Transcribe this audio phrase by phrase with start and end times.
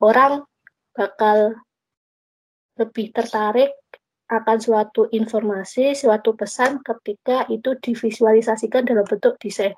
[0.00, 0.48] orang
[0.96, 1.60] bakal
[2.80, 3.68] lebih tertarik
[4.32, 9.76] akan suatu informasi, suatu pesan ketika itu divisualisasikan dalam bentuk desain.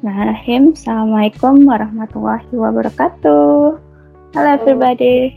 [0.00, 0.62] Bismillahirrahmanirrahim.
[0.72, 3.76] Assalamualaikum warahmatullahi wabarakatuh.
[4.32, 5.36] Halo everybody.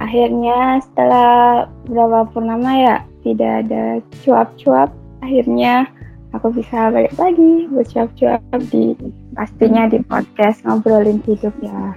[0.00, 4.90] Akhirnya setelah berapa purnama ya tidak ada cuap-cuap.
[5.22, 5.86] Akhirnya
[6.34, 8.40] aku bisa balik lagi bercuap-cuap
[8.72, 8.96] di
[9.34, 11.94] pastinya di podcast ngobrolin hidup ya.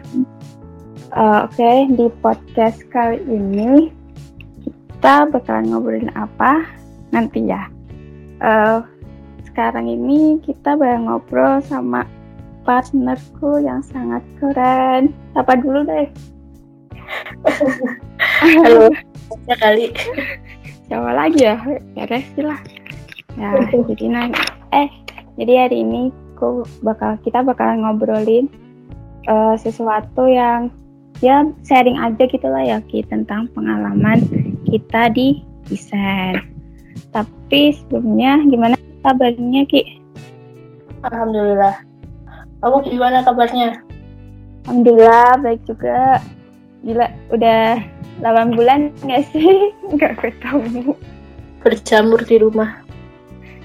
[1.13, 3.93] Uh, Oke, okay, di podcast kali ini
[4.65, 6.65] kita bakalan ngobrolin apa
[7.13, 7.69] nanti ya.
[8.41, 8.81] Uh,
[9.53, 12.05] sekarang ini kita bareng ngobrol sama
[12.65, 15.13] partnerku yang sangat keren.
[15.37, 16.09] Apa dulu deh?
[18.41, 18.89] Halo,
[19.49, 19.93] ya kali.
[20.89, 21.61] Siapa lagi ya?
[21.93, 22.59] Beres lah.
[23.33, 24.41] Ya, jadi nanti
[24.73, 24.89] eh
[25.37, 28.51] jadi hari ini aku bakal kita bakal ngobrolin
[29.31, 30.67] uh, sesuatu yang
[31.23, 34.19] ya sharing aja gitu lah ya Ki tentang pengalaman
[34.67, 35.39] kita di
[35.71, 36.43] desain.
[37.15, 38.75] Tapi sebelumnya gimana
[39.07, 40.03] kabarnya Ki?
[41.07, 41.79] Alhamdulillah.
[42.59, 43.79] Kamu gimana kabarnya?
[44.67, 46.19] Alhamdulillah baik juga.
[46.83, 47.79] Gila, udah
[48.19, 49.71] 8 bulan nggak sih?
[49.95, 50.91] Nggak ketemu.
[51.63, 52.83] Berjamur di rumah.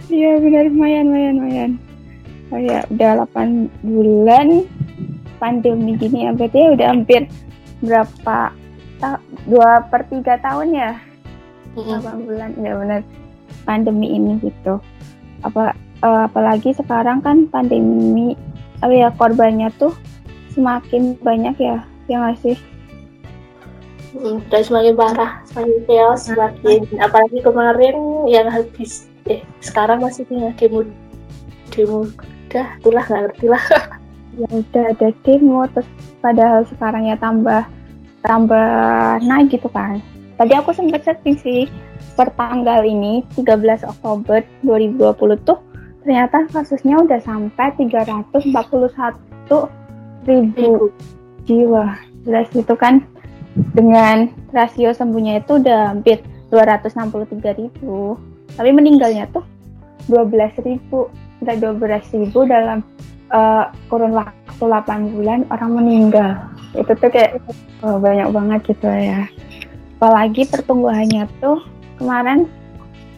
[0.06, 1.72] Iya benar, lumayan, lumayan, lumayan.
[2.48, 4.64] Oh ya, udah 8 bulan
[5.36, 7.22] pandemi gini ya, berarti ya udah hampir
[7.78, 8.38] berapa
[8.98, 10.90] ta dua per tiga tahun ya?
[11.78, 13.00] Mm bulan, ya benar.
[13.62, 14.82] Pandemi ini gitu.
[15.46, 18.34] Apa uh, apalagi sekarang kan pandemi
[18.78, 19.94] apa ya korbannya tuh
[20.54, 22.56] semakin banyak ya yang ngasih
[24.14, 27.96] hmm, dan semakin parah semakin chaos semakin apalagi kemarin
[28.30, 30.86] yang habis eh sekarang masih punya demo
[31.74, 32.06] demo
[32.48, 33.64] udah itulah nggak ngerti lah
[34.38, 35.88] ya udah ada demo terus
[36.24, 37.62] padahal sekarang ya tambah
[38.24, 40.00] tambah naik gitu kan
[40.40, 41.68] tadi aku sempat setting sih
[42.16, 45.58] per tanggal ini 13 Oktober 2020 tuh
[46.02, 48.48] ternyata kasusnya udah sampai 341
[50.26, 50.92] ribu
[51.48, 51.96] jiwa.
[52.28, 53.00] Jelas itu kan
[53.72, 56.20] dengan rasio sembuhnya itu udah hampir
[56.52, 58.20] 263 ribu.
[58.54, 59.44] Tapi meninggalnya tuh
[60.12, 61.08] 12 ribu.
[61.44, 62.82] Udah 12 ribu dalam
[63.30, 66.30] uh, kurun waktu 8 bulan orang meninggal.
[66.74, 67.38] Itu tuh kayak
[67.82, 69.26] oh, banyak banget gitu ya.
[69.98, 71.62] Apalagi pertumbuhannya tuh
[71.98, 72.46] kemarin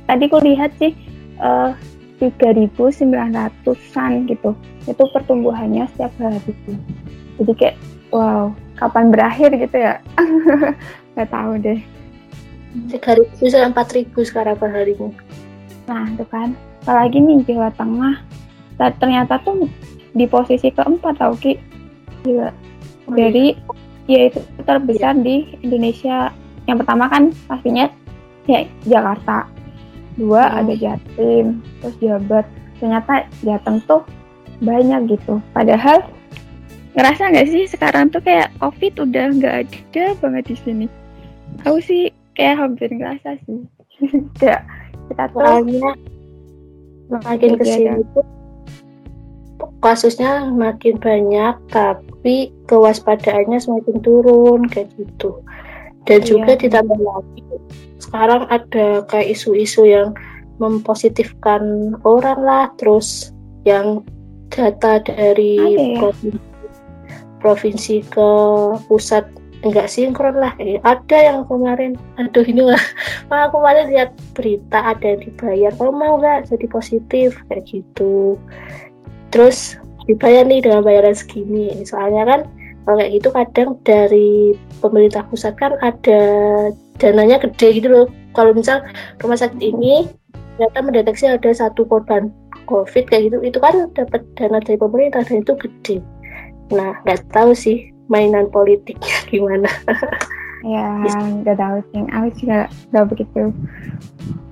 [0.09, 0.93] tadi aku lihat sih
[1.41, 1.73] uh,
[2.21, 4.51] 3.900an gitu.
[4.85, 6.53] Itu pertumbuhannya setiap hari.
[7.41, 7.77] Jadi kayak
[8.13, 10.01] wow kapan berakhir gitu ya?
[11.17, 11.81] Nggak tahu deh.
[12.71, 15.11] 3.000 sampai 4.000 sekarang per harinya
[15.91, 18.17] nah itu kan apalagi nih Jawa Tengah.
[18.81, 19.69] Ternyata tuh
[20.17, 21.57] di posisi keempat tau Ki.
[22.25, 22.49] Gila.
[23.09, 23.57] Oh, jadi
[24.09, 24.29] iya.
[24.29, 26.33] ya itu terbesar di Indonesia.
[26.65, 27.87] Yang pertama kan pastinya
[28.49, 29.45] ya Jakarta.
[30.17, 30.59] Dua hmm.
[30.65, 31.47] ada Jatim
[31.85, 32.45] terus Jabar.
[32.81, 34.03] Ternyata Jateng tuh
[34.65, 35.41] banyak gitu.
[35.53, 36.01] Padahal
[36.97, 40.87] ngerasa nggak sih sekarang tuh kayak covid udah nggak ada banget di sini?
[41.69, 43.61] Aku sih kayak hampir ngerasa sih.
[44.41, 44.65] Kayak
[45.13, 45.93] kita tuh Soalnya
[47.11, 48.27] makin ke sini tuh
[49.81, 55.41] kasusnya makin banyak tapi kewaspadaannya semakin turun kayak gitu
[56.09, 56.29] dan iya.
[56.29, 57.43] juga ditambah lagi
[58.01, 60.17] sekarang ada kayak isu-isu yang
[60.61, 63.33] mempositifkan orang lah terus
[63.65, 64.05] yang
[64.53, 65.97] data dari ya?
[66.01, 66.41] provinsi,
[67.41, 68.31] provinsi ke
[68.89, 69.25] pusat
[69.61, 72.65] enggak sinkron lah eh, ada yang kemarin aduh ini
[73.29, 75.71] malah aku kemarin lihat berita ada yang dibayar.
[75.77, 78.41] Kalau mau nggak jadi positif kayak gitu.
[79.31, 79.77] Terus
[80.09, 81.71] dibayar nih dengan bayaran segini.
[81.85, 82.41] Soalnya kan
[82.89, 84.31] kalau kayak gitu kadang dari
[84.81, 86.21] pemerintah pusat kan ada
[86.97, 88.07] dananya gede gitu loh.
[88.33, 88.81] Kalau misal
[89.21, 90.09] rumah sakit ini
[90.57, 92.29] ternyata mendeteksi ada satu korban
[92.69, 95.97] covid kayak gitu itu kan dapat dana dari pemerintah dan itu gede.
[96.73, 99.71] Nah nggak tahu sih mainan politiknya gimana?
[100.67, 100.93] Ya
[101.41, 102.03] nggak tahu sih.
[102.11, 102.59] Aku juga
[102.93, 103.43] nggak begitu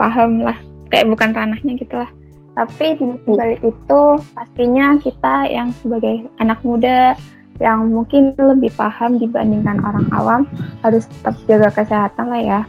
[0.00, 0.56] paham lah.
[0.88, 2.08] Kayak bukan ranahnya gitu lah.
[2.56, 4.00] Tapi di balik itu
[4.32, 7.12] pastinya kita yang sebagai anak muda
[7.58, 10.40] yang mungkin lebih paham dibandingkan orang awam
[10.86, 12.60] harus tetap jaga kesehatan lah ya.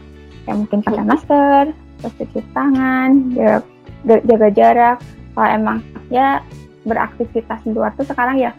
[0.44, 1.64] Yang mungkin pakai masker
[2.00, 4.96] terus cuci tangan jaga, jaga jarak.
[5.32, 5.78] Kalau emang
[6.12, 6.42] ya
[6.84, 8.52] beraktivitas di luar tuh sekarang ya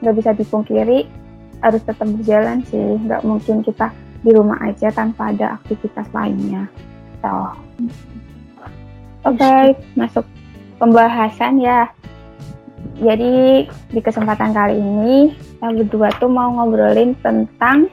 [0.00, 1.19] nggak bisa dipungkiri
[1.60, 2.98] harus tetap berjalan sih.
[3.06, 6.68] Nggak mungkin kita di rumah aja tanpa ada aktivitas lainnya.
[7.24, 7.32] So.
[9.20, 10.24] Oke okay, masuk
[10.80, 11.88] pembahasan ya.
[13.00, 17.88] Jadi di kesempatan kali ini kita berdua tuh mau ngobrolin tentang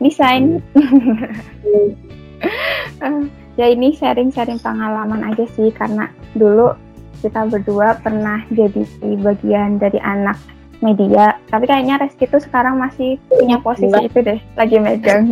[0.00, 0.64] desain.
[3.60, 6.74] ya ini sharing-sharing pengalaman aja sih karena dulu
[7.22, 10.36] kita berdua pernah jadi bagian dari anak
[10.84, 11.40] media.
[11.48, 14.04] Tapi kayaknya Reski tuh sekarang masih punya posisi Enggak.
[14.12, 15.24] itu deh lagi megang.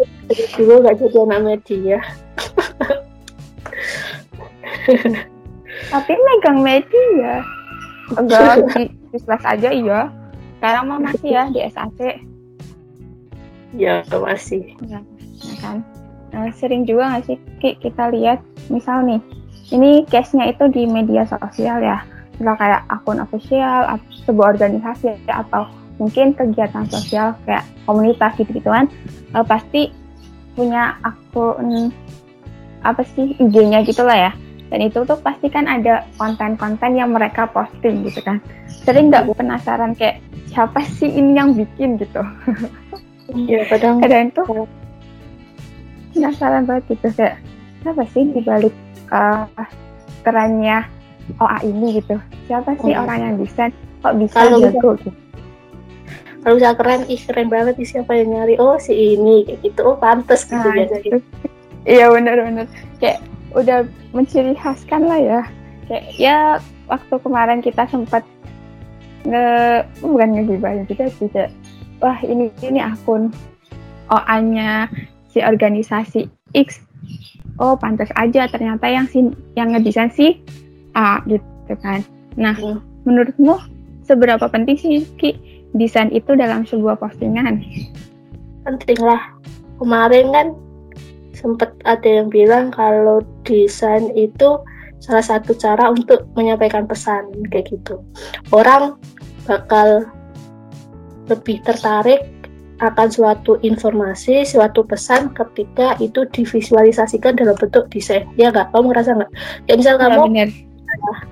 [0.60, 1.98] Dulu gak jadi anak media.
[5.88, 7.32] Tapi megang media.
[8.12, 10.00] Enggak di, di aja iya.
[10.60, 12.00] Sekarang mah masih ya di SAC
[13.76, 14.76] ya masih.
[14.84, 15.00] Ya,
[15.44, 15.84] ya kan.
[16.28, 18.40] Nah, sering juga nggak sih Ki, kita lihat?
[18.68, 19.20] Misal nih
[19.72, 22.00] ini case-nya itu di media sosial ya
[22.38, 25.66] misal kayak akun official sebuah organisasi atau
[25.98, 28.86] mungkin kegiatan sosial kayak komunitas gitu gituan
[29.34, 29.90] uh, pasti
[30.54, 31.90] punya akun
[32.82, 34.32] apa sih IG-nya gitulah ya.
[34.68, 38.36] Dan itu tuh pasti kan ada konten-konten yang mereka posting gitu kan.
[38.84, 40.20] Sering nggak penasaran kayak
[40.52, 42.20] siapa sih ini yang bikin gitu?
[43.32, 44.68] Iya kadang kadang tuh
[46.12, 47.40] penasaran banget gitu kayak
[47.80, 48.74] siapa sih dibalik
[49.08, 49.48] uh,
[50.26, 50.84] kerennya
[51.36, 52.16] OA ini gitu.
[52.48, 53.02] Siapa sih hmm.
[53.04, 53.70] orang yang desain?
[54.00, 55.10] Kok bisa kalau jago gitu?
[56.38, 58.54] Kalau bisa keren ih keren banget sih siapa yang nyari.
[58.56, 59.80] Oh si ini kayak gitu.
[59.84, 61.02] Oh pantas gitu nah, biasanya.
[61.04, 61.18] gitu.
[61.88, 62.66] iya benar-benar
[63.00, 63.24] kayak
[63.56, 63.84] udah
[64.14, 65.40] menciri khaskan lah ya.
[65.90, 66.38] Kayak ya
[66.88, 68.24] waktu kemarin kita sempat
[69.28, 69.46] nge
[70.00, 71.52] bukan ngegibahin juga sih kayak
[72.00, 73.34] wah ini ini akun
[74.08, 74.88] OA-nya
[75.28, 76.80] si organisasi X.
[77.58, 79.28] Oh pantas aja ternyata yang si
[79.58, 80.38] yang ngedesain si
[80.94, 82.04] A gitu kan
[82.38, 82.80] nah hmm.
[83.04, 83.58] menurutmu
[84.06, 85.36] seberapa penting sih Ki
[85.76, 87.60] desain itu dalam sebuah postingan
[88.64, 89.20] penting lah
[89.76, 90.48] kemarin kan
[91.36, 94.58] sempat ada yang bilang kalau desain itu
[94.98, 98.02] salah satu cara untuk menyampaikan pesan kayak gitu
[98.50, 98.98] orang
[99.46, 100.02] bakal
[101.28, 102.24] lebih tertarik
[102.78, 108.22] akan suatu informasi, suatu pesan ketika itu divisualisasikan dalam bentuk desain.
[108.38, 108.70] Ya nggak?
[108.70, 109.30] Kamu ngerasa nggak?
[109.66, 110.48] Ya misal ya, kamu, bener.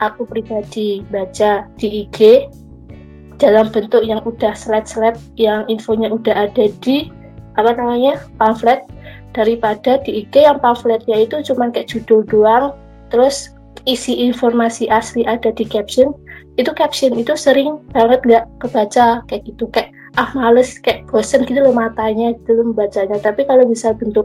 [0.01, 2.49] Aku pribadi baca di IG
[3.37, 7.13] dalam bentuk yang udah slide-slide, yang infonya udah ada di
[7.57, 8.85] apa namanya pamflet
[9.37, 12.73] daripada di IG yang pamfletnya itu cuma kayak judul doang,
[13.13, 13.53] terus
[13.85, 16.17] isi informasi asli ada di caption.
[16.57, 21.61] Itu caption itu sering banget nggak kebaca kayak gitu kayak ah males kayak bosen gitu
[21.61, 24.25] loh matanya gitu loh membacanya tapi kalau bisa bentuk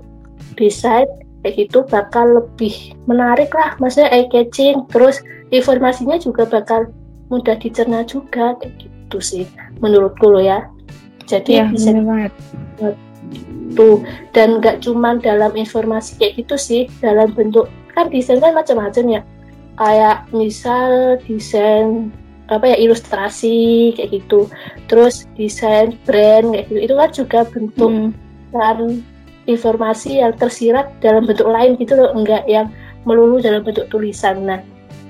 [0.56, 1.08] desain
[1.42, 3.76] kayak gitu bakal lebih menarik lah.
[3.82, 4.86] Maksudnya eye catching.
[4.90, 6.90] Terus informasinya juga bakal
[7.34, 8.56] mudah dicerna juga.
[8.62, 9.46] Kayak gitu sih
[9.82, 10.70] menurutku loh ya.
[11.26, 12.34] Jadi ya, bisa banget.
[13.74, 14.04] tuh.
[14.36, 16.82] Dan nggak cuman dalam informasi kayak gitu sih.
[17.02, 17.68] Dalam bentuk
[17.98, 19.22] kan desain kan macam-macam ya.
[19.82, 22.14] Kayak misal desain
[22.52, 24.46] apa ya ilustrasi kayak gitu.
[24.86, 26.80] Terus desain brand kayak gitu.
[26.86, 28.12] Itu kan juga bentuk hmm.
[28.54, 28.78] dan
[29.50, 32.70] informasi yang tersirat dalam bentuk lain gitu loh enggak yang
[33.06, 34.46] melulu dalam bentuk tulisan.
[34.46, 34.62] Nah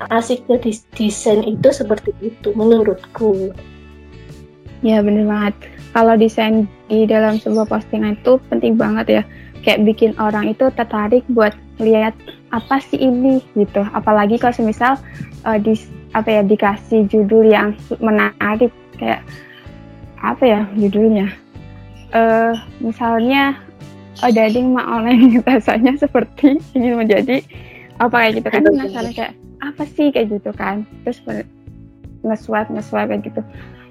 [0.10, 0.58] asiknya
[0.96, 3.52] desain itu seperti itu menurutku.
[4.82, 5.56] Ya bener banget.
[5.92, 9.24] Kalau desain di dalam sebuah postingan itu penting banget ya.
[9.62, 12.18] Kayak bikin orang itu tertarik buat lihat
[12.50, 13.86] apa sih ini gitu.
[13.94, 14.98] Apalagi kalau semisal
[15.46, 15.78] uh, di
[16.18, 19.22] apa ya dikasih judul yang menarik kayak
[20.26, 21.30] apa ya judulnya?
[22.12, 23.56] Uh, misalnya
[24.22, 27.42] oh dading mak online rasanya seperti ingin menjadi
[28.02, 30.84] apa kayak gitu kan penasaran kayak apa sih kayak gitu kan?
[31.06, 31.22] Terus
[32.26, 33.42] nge-swipe nge-swipe kayak gitu.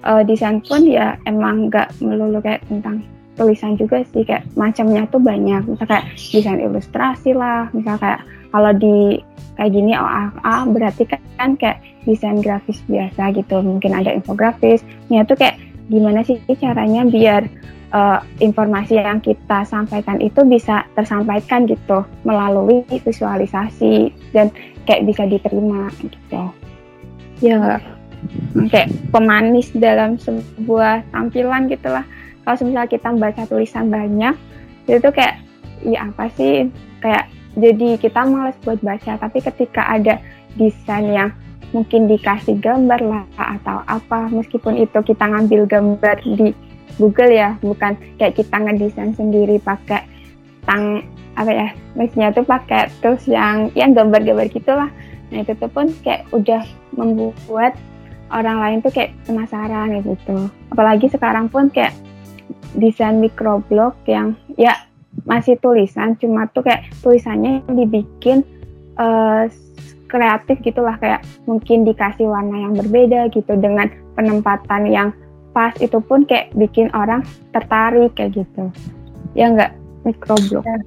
[0.00, 3.04] Uh, desain pun ya emang nggak melulu kayak tentang
[3.36, 5.62] tulisan juga sih kayak macamnya tuh banyak.
[5.66, 8.20] Misal kayak desain ilustrasi lah misal kayak
[8.50, 9.22] kalau di
[9.54, 11.02] kayak gini OAA berarti
[11.38, 13.62] kan kayak desain grafis biasa gitu.
[13.62, 15.58] Mungkin ada infografis ya tuh kayak
[15.90, 17.46] gimana sih caranya biar
[17.94, 24.50] uh, informasi yang kita sampaikan itu bisa tersampaikan gitu melalui visualisasi dan
[24.86, 26.42] kayak bisa diterima gitu.
[27.40, 27.80] Ya
[28.68, 32.04] kayak pemanis dalam sebuah tampilan gitulah.
[32.44, 34.34] Kalau misalnya kita membaca tulisan banyak
[34.88, 35.40] itu kayak
[35.86, 36.68] ya apa sih?
[37.00, 40.22] Kayak jadi kita males buat baca tapi ketika ada
[40.54, 41.30] desain yang
[41.70, 46.50] mungkin dikasih gambar lah atau apa meskipun itu kita ngambil gambar di
[47.00, 50.04] Google ya bukan kayak kita ngedesain sendiri pakai
[50.68, 51.00] tang
[51.40, 54.92] apa ya maksudnya tuh pakai terus yang yang gambar-gambar gitulah.
[55.32, 56.60] Nah itu tuh pun kayak udah
[56.92, 57.72] membuat
[58.30, 60.52] orang lain tuh kayak penasaran gitu.
[60.70, 61.96] Apalagi sekarang pun kayak
[62.76, 64.76] desain microblog yang ya
[65.26, 68.46] masih tulisan cuma tuh kayak tulisannya dibikin
[68.98, 69.46] uh,
[70.06, 70.98] kreatif gitulah.
[70.98, 75.08] Kayak mungkin dikasih warna yang berbeda gitu dengan penempatan yang
[75.50, 78.70] pas itu pun kayak bikin orang tertarik kayak gitu.
[79.34, 79.72] Ya enggak
[80.06, 80.78] microblog ya.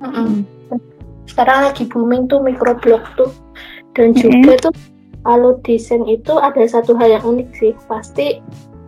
[0.00, 0.32] mm -hmm.
[1.28, 3.30] sekarang lagi booming tuh microblog tuh.
[3.94, 4.74] Dan juga tuh
[5.26, 7.72] kalau desain itu ada satu hal yang unik sih.
[7.86, 8.40] Pasti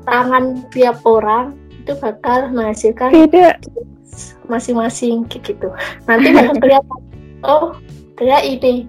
[0.08, 3.10] tangan tiap orang itu bakal menghasilkan
[4.48, 5.68] masing-masing gitu.
[6.08, 7.00] Nanti bakal kelihatan
[7.44, 7.76] oh
[8.16, 8.88] kayak ini.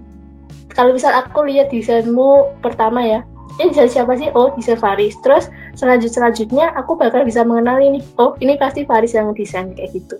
[0.73, 3.21] Kalau misal aku lihat desainmu pertama ya
[3.61, 4.33] ini desain siapa sih?
[4.33, 5.13] Oh desain Faris.
[5.21, 7.99] Terus selanjut selanjutnya aku bakal bisa mengenal ini.
[8.17, 10.15] Oh ini pasti Faris yang desain kayak gitu.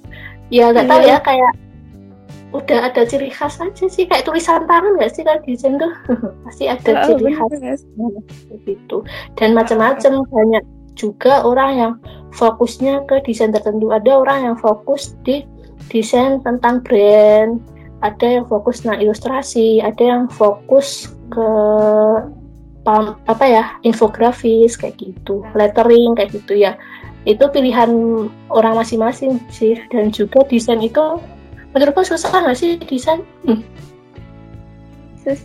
[0.49, 1.53] Ya nggak tahu ya kayak
[2.53, 4.05] udah ada ciri khas aja sih.
[4.05, 5.93] Kayak tulisan tangan nggak sih kalau desain tuh
[6.45, 7.81] pasti ada oh, ciri khas.
[8.65, 8.97] gitu.
[9.37, 11.93] Dan macam-macam banyak juga orang yang
[12.37, 13.89] fokusnya ke desain tertentu.
[13.89, 15.45] Ada orang yang fokus di
[15.89, 17.59] desain tentang brand
[18.03, 21.47] ada yang fokus nah ilustrasi ada yang fokus ke
[22.85, 25.43] apa ya infografis kayak gitu.
[25.55, 26.75] Lettering kayak gitu ya.
[27.23, 27.89] Itu pilihan
[28.51, 29.79] orang masing-masing sih.
[29.91, 31.19] Dan juga desain itu
[31.71, 33.23] menurutku susah nggak sih desain?
[33.47, 33.63] Hmm.
[35.19, 35.41] Sus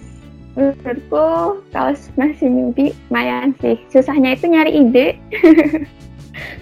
[0.59, 3.79] menurutku kalau masih mimpi lumayan sih.
[3.91, 5.09] Susahnya itu nyari ide.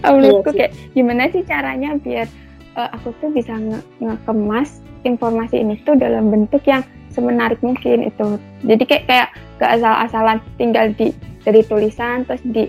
[0.05, 2.29] Menurutku iya kayak gimana sih caranya biar
[2.77, 6.85] uh, aku tuh bisa nge ngekemas informasi ini tuh dalam bentuk yang
[7.17, 8.37] semenarik mungkin itu.
[8.69, 11.17] Jadi kayak kayak gak asal-asalan tinggal di
[11.49, 12.69] dari tulisan terus di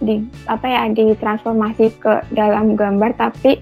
[0.00, 3.60] di apa ya ditransformasi ke dalam gambar tapi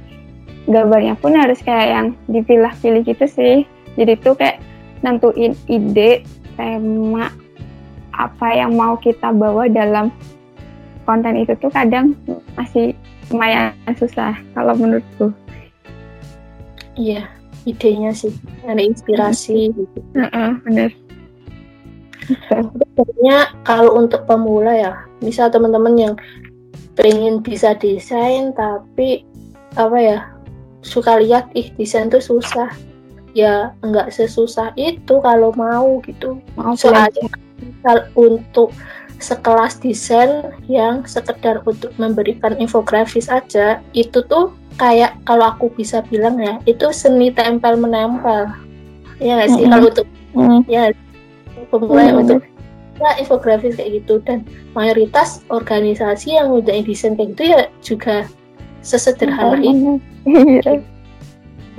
[0.71, 3.67] gambarnya pun harus kayak yang dipilah-pilih gitu sih.
[3.99, 4.63] Jadi tuh kayak
[5.03, 6.23] nentuin ide
[6.55, 7.33] tema
[8.15, 10.15] apa yang mau kita bawa dalam
[11.09, 12.15] konten itu tuh kadang
[12.55, 12.95] masih
[13.33, 15.33] lumayan susah kalau menurutku.
[16.97, 17.29] Iya
[17.67, 18.33] idenya sih
[18.65, 19.75] ada inspirasi.
[19.75, 20.95] Gitu uh -uh, bener
[22.27, 24.93] sebenarnya kalau untuk pemula ya
[25.23, 26.15] misal teman-teman yang
[26.99, 29.23] pengen bisa desain tapi
[29.77, 30.19] apa ya
[30.81, 32.73] suka lihat ih desain tuh susah.
[33.37, 36.41] Ya enggak sesusah itu kalau mau gitu.
[36.57, 37.29] Mau soalnya
[37.61, 38.73] misal untuk
[39.21, 46.37] sekelas desain yang sekedar untuk memberikan infografis aja itu tuh kayak kalau aku bisa bilang
[46.41, 48.49] ya itu seni tempel menempel.
[49.21, 49.65] Ya nggak sih?
[49.65, 50.09] Kalau untuk
[50.69, 50.93] ya
[51.73, 52.21] pemula -hmm.
[52.23, 52.41] untuk
[53.01, 54.21] ya infografis kayak gitu.
[54.23, 54.45] Dan
[54.77, 58.29] mayoritas organisasi yang udah desain kayak gitu ya juga
[58.85, 59.97] sesederhana mm -hmm.
[60.61, 60.73] itu iya.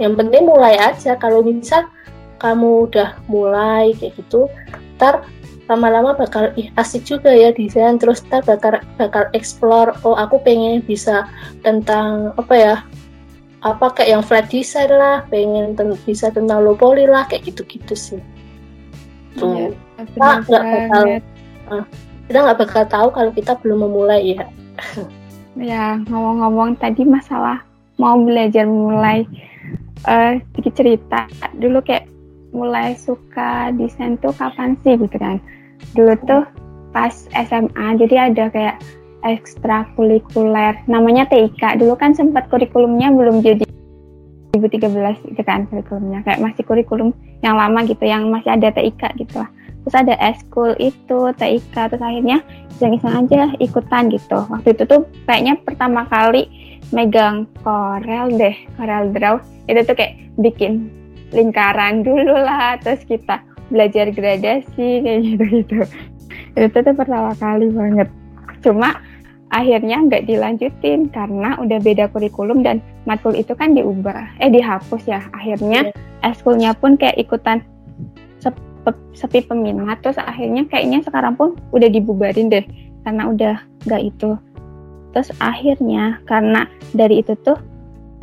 [0.02, 1.14] yang penting mulai aja.
[1.18, 1.86] Kalau misal
[2.38, 4.46] kamu udah mulai kayak gitu
[4.98, 5.26] ntar
[5.68, 10.80] lama-lama bakal ih asik juga ya desain terus kita bakal bakal explore oh aku pengen
[10.80, 11.28] bisa
[11.60, 12.76] tentang apa ya
[13.66, 17.94] apa kayak yang flat design lah pengen ten bisa tentang low poly lah kayak gitu-gitu
[17.98, 18.22] sih.
[19.36, 19.74] Tuh.
[20.00, 21.04] ya, kita nggak bakal
[21.74, 21.86] uh,
[22.32, 24.46] kita nggak bakal tahu kalau kita belum memulai ya.
[25.58, 27.66] Ya ngomong-ngomong tadi masalah
[27.98, 29.26] mau belajar mulai
[30.06, 31.26] uh, sedikit cerita
[31.58, 32.06] dulu kayak
[32.54, 35.42] mulai suka desain tuh kapan sih gitu kan
[35.94, 36.44] dulu tuh
[36.92, 38.78] pas SMA jadi ada kayak
[39.26, 40.78] ekstrakurikuler.
[40.86, 43.66] Namanya TIK dulu kan sempat kurikulumnya belum jadi
[44.56, 46.24] 2013 gitu kan kurikulumnya.
[46.24, 47.14] Kayak masih kurikulum
[47.46, 49.50] yang lama gitu yang masih ada TIK gitu lah.
[49.88, 52.44] Terus ada eskul itu TIK terus akhirnya
[52.76, 54.44] iseng-iseng aja ikutan gitu.
[54.52, 56.50] Waktu itu tuh kayaknya pertama kali
[56.92, 59.36] megang Corel deh Corel Draw.
[59.68, 60.92] Itu tuh kayak bikin
[61.36, 65.80] lingkaran dulu lah terus kita belajar gradasi kayak gitu gitu
[66.58, 68.10] itu tuh pertama kali banget.
[68.66, 68.98] Cuma
[69.54, 75.22] akhirnya nggak dilanjutin karena udah beda kurikulum dan matkul itu kan diubah eh dihapus ya.
[75.38, 76.30] Akhirnya yeah.
[76.34, 77.62] eskulnya pun kayak ikutan
[78.42, 78.60] sepi,
[79.14, 80.02] sepi peminat.
[80.02, 82.66] Terus akhirnya kayaknya sekarang pun udah dibubarin deh
[83.06, 83.56] karena udah
[83.86, 84.34] nggak itu.
[85.14, 87.58] Terus akhirnya karena dari itu tuh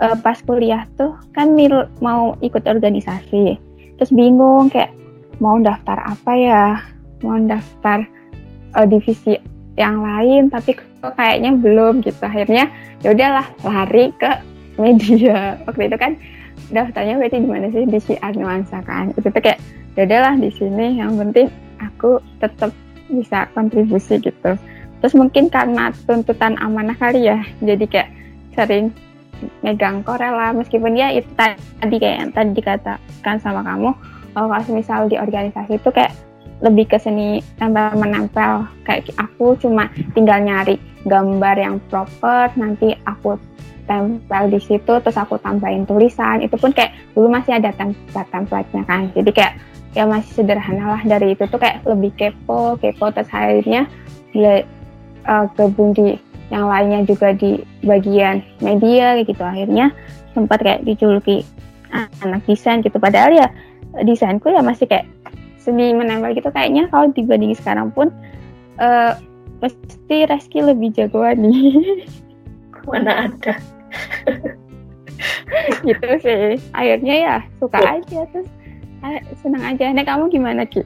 [0.03, 3.57] uh, pas kuliah tuh kan mil mau ikut organisasi.
[3.95, 5.04] Terus bingung kayak
[5.39, 6.67] mau daftar apa ya?
[7.23, 8.05] Mau daftar
[8.77, 9.39] uh, divisi
[9.75, 12.21] yang lain tapi kok kayaknya belum gitu.
[12.23, 12.71] Akhirnya
[13.03, 14.31] ya udahlah lari ke
[14.79, 15.55] media.
[15.67, 16.13] Waktu itu kan
[16.71, 17.85] daftarnya berarti di mana sih?
[17.87, 19.15] Di siar nuansa kan.
[19.15, 19.61] Itu tuh kayak
[19.99, 20.99] ya udahlah di sini.
[20.99, 21.47] Yang penting
[21.83, 22.71] aku tetap
[23.11, 24.57] bisa kontribusi gitu.
[25.05, 28.11] Terus mungkin karena tuntutan amanah kali ya jadi kayak
[28.57, 28.89] sering
[29.61, 33.91] megang korel lah meskipun ya itu tadi kayak yang tadi dikatakan sama kamu
[34.37, 36.15] oh, kalau misal di organisasi itu kayak
[36.63, 43.37] lebih ke seni tempel menempel kayak aku cuma tinggal nyari gambar yang proper nanti aku
[43.85, 46.41] tempel di situ terus aku tambahin tulisan.
[46.41, 49.13] Itu pun kayak dulu masih ada template template-nya kan.
[49.13, 49.55] Jadi kayak
[49.95, 53.13] ya masih sederhana lah dari itu tuh kayak lebih kepo kepo.
[53.13, 53.87] Terus akhirnya
[54.33, 54.65] bela,
[55.29, 56.17] uh, gabung di
[56.53, 59.43] yang lainnya juga di bagian media gitu.
[59.45, 59.93] Akhirnya
[60.33, 61.45] sempat kayak dijuluki
[62.25, 62.99] anak desain gitu.
[62.99, 63.47] Padahal ya
[64.03, 65.07] desainku ya masih kayak
[65.61, 66.91] seni menempel gitu kayaknya.
[66.91, 68.11] Kalau dibanding sekarang pun
[68.83, 69.15] uh,
[69.63, 72.05] pasti Reski lebih jagoan nih
[72.91, 73.55] mana ada?
[75.87, 76.59] Gitu sih.
[76.75, 78.03] Akhirnya ya suka ya.
[78.03, 78.49] aja terus
[79.41, 79.93] senang aja.
[79.95, 80.83] Nah kamu gimana Ki?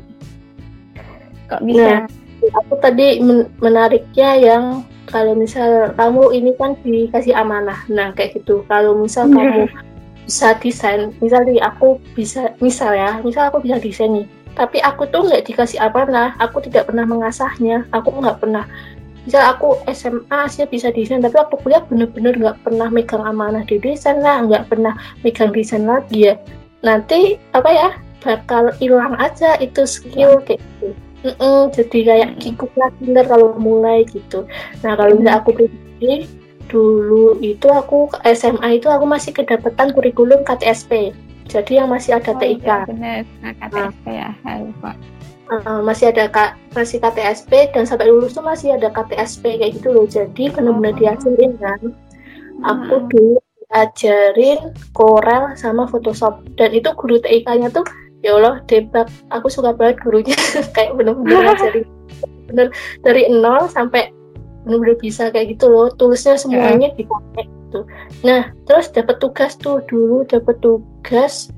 [1.49, 2.05] kok bisa?
[2.05, 4.65] Nah, aku tadi men menariknya yang
[5.09, 7.81] kalau misal kamu ini kan dikasih amanah.
[7.89, 8.63] Nah kayak gitu.
[8.69, 9.35] Kalau misal yeah.
[9.41, 9.63] kamu
[10.29, 11.17] bisa desain.
[11.25, 14.29] Misalnya aku bisa misal ya misal aku bisa desain nih.
[14.53, 18.69] Tapi aku tuh nggak dikasih amanah aku tidak pernah mengasahnya aku nggak pernah.
[19.25, 23.81] Misal aku SMA sih bisa desain tapi aku kuliah bener-bener nggak pernah megang amanah di
[23.81, 24.93] desain lah nggak pernah
[25.25, 26.37] megang desain lagi ya.
[26.85, 30.93] Nanti apa ya bakal hilang aja itu skill kayak gitu.
[31.19, 34.47] Mm -mm, jadi kayak kikuk lagi kalau mulai gitu.
[34.87, 36.31] Nah kalau misalnya aku pribadi
[36.69, 41.17] dulu itu aku SMA itu aku masih kedapatan kurikulum KTSP
[41.49, 44.33] jadi yang masih ada oh, TIK iya, benar nah, KTSP nah.
[44.45, 44.93] ya lupa
[45.51, 49.89] uh, masih ada K, masih KTSP dan sampai lulus tuh masih ada KTSP kayak gitu
[49.93, 50.07] loh.
[50.07, 50.99] Jadi benar-benar oh.
[51.01, 51.81] diajarin kan.
[52.67, 53.09] Aku hmm.
[53.11, 54.61] dulu diajarin
[54.93, 56.45] Corel sama Photoshop.
[56.57, 57.85] Dan itu guru TIK-nya tuh
[58.21, 60.37] ya Allah debak aku suka banget gurunya.
[60.77, 61.57] Kayak benar-benar
[62.49, 62.73] bener
[63.05, 64.09] dari nol sampai
[64.69, 65.89] benar-benar bisa kayak gitu loh.
[65.97, 66.99] Tulisnya semuanya yeah.
[67.01, 67.81] dipakai gitu.
[68.25, 71.49] Nah terus dapat tugas tuh dulu dapat tugas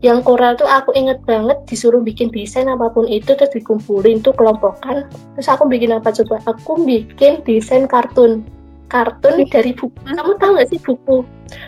[0.00, 4.32] yang Korea tuh aku inget banget disuruh bikin desain apa pun itu terus dikumpulin tuh
[4.32, 5.04] kelompokan.
[5.36, 6.40] Terus aku bikin apa coba?
[6.48, 8.46] Aku bikin desain kartun.
[8.88, 9.94] Kartun dari buku.
[10.06, 11.26] Kamu tahu gak sih buku?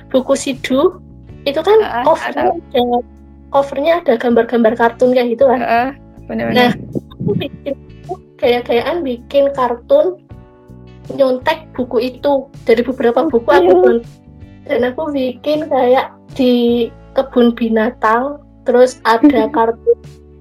[0.08, 0.96] Buku Sidu?
[1.44, 2.82] Itu kan uh, covernya ada
[3.52, 5.60] covernya ada gambar-gambar kartun kayak gitu kan?
[5.60, 5.90] Uh,
[6.24, 6.56] bener -bener.
[6.56, 6.70] nah
[7.12, 7.74] aku bikin
[8.40, 10.18] kayak-kayaan bikin kartun
[11.10, 12.46] nyontek buku itu.
[12.68, 13.96] Dari beberapa oh, buku aku pun
[14.62, 16.86] dan aku bikin kayak di
[17.18, 19.92] kebun binatang terus ada kartu.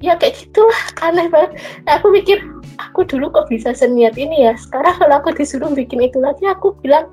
[0.01, 1.61] Ya kayak gitulah aneh banget.
[1.85, 2.41] Nah, aku mikir
[2.81, 4.53] aku dulu kok bisa seniat ini ya?
[4.57, 7.09] Sekarang kalau aku disuruh bikin itu lagi aku bilang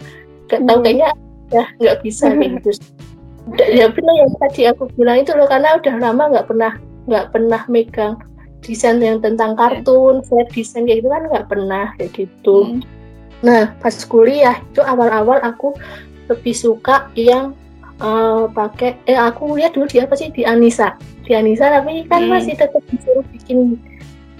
[0.48, 0.84] gak tahu hmm.
[0.84, 1.08] kayaknya
[1.48, 2.70] ya nggak bisa kayak gitu
[3.72, 6.72] ya benar yang tadi aku bilang itu loh karena udah lama nggak pernah
[7.08, 8.20] nggak pernah megang
[8.58, 12.56] desain yang tentang kartun, set desain kayak gitu kan nggak pernah kayak gitu.
[12.66, 12.82] Hmm.
[13.44, 15.74] Nah, pas kuliah itu awal-awal aku
[16.28, 17.54] lebih suka yang
[18.02, 20.98] uh, pakai eh aku lihat dulu di apa sih di Anissa.
[21.22, 22.30] Di Anissa tapi kan hmm.
[22.34, 23.78] masih tetap disuruh bikin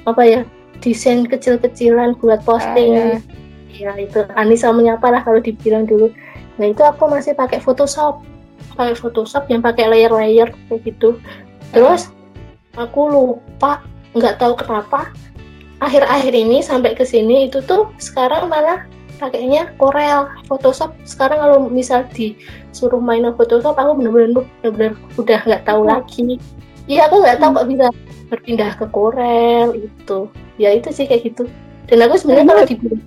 [0.07, 0.41] apa ya
[0.83, 2.91] desain kecil-kecilan buat posting.
[2.97, 3.19] Ah,
[3.71, 3.91] ya.
[3.91, 6.11] ya itu Anissa menyapa lah kalau dibilang dulu.
[6.59, 8.23] Nah itu aku masih pakai Photoshop,
[8.75, 11.19] pakai Photoshop yang pakai layer-layer kayak gitu.
[11.71, 12.11] Terus
[12.75, 13.83] aku lupa
[14.17, 15.11] nggak tahu kenapa
[15.79, 18.87] akhir-akhir ini sampai ke sini itu tuh sekarang malah
[19.19, 20.95] pakainya Corel, Photoshop.
[21.03, 25.91] Sekarang kalau misal disuruh main Photoshop, aku bener-bener bener-bener udah nggak tahu hmm.
[25.91, 26.29] lagi.
[26.88, 27.59] Iya, aku nggak tahu hmm.
[27.59, 27.87] kok bisa
[28.31, 30.19] berpindah ke Corel itu.
[30.57, 31.51] Ya itu sih kayak gitu.
[31.91, 33.03] Dan aku sebenarnya kalau dibilang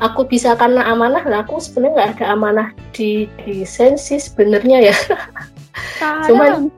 [0.00, 4.96] aku bisa karena amanah, lah aku sebenarnya nggak ada amanah di desain sih sebenarnya ya.
[6.26, 6.72] Cuman